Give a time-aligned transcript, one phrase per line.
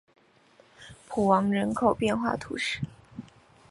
[1.07, 2.79] 普昂人口变化图示